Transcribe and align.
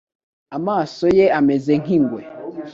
Amaso 0.57 1.05
ye 1.17 1.25
ameze 1.39 1.73
nk'ingwe. 1.81 2.21